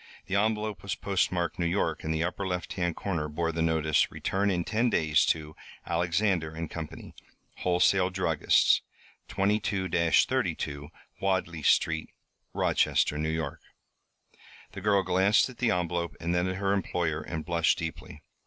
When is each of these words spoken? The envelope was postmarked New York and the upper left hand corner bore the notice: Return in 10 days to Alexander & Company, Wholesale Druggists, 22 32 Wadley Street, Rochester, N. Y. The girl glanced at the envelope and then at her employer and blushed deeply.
The 0.25 0.33
envelope 0.35 0.81
was 0.81 0.95
postmarked 0.95 1.59
New 1.59 1.67
York 1.67 2.03
and 2.03 2.11
the 2.11 2.23
upper 2.23 2.47
left 2.47 2.73
hand 2.73 2.95
corner 2.95 3.29
bore 3.29 3.51
the 3.51 3.61
notice: 3.61 4.09
Return 4.11 4.49
in 4.49 4.63
10 4.63 4.89
days 4.89 5.27
to 5.27 5.55
Alexander 5.85 6.59
& 6.67 6.69
Company, 6.71 7.13
Wholesale 7.57 8.09
Druggists, 8.09 8.81
22 9.27 9.87
32 10.25 10.89
Wadley 11.19 11.61
Street, 11.61 12.09
Rochester, 12.51 13.15
N. 13.17 13.39
Y. 13.39 13.49
The 14.71 14.81
girl 14.81 15.03
glanced 15.03 15.47
at 15.49 15.59
the 15.59 15.69
envelope 15.69 16.15
and 16.19 16.33
then 16.33 16.47
at 16.47 16.55
her 16.55 16.73
employer 16.73 17.21
and 17.21 17.45
blushed 17.45 17.77
deeply. 17.77 18.23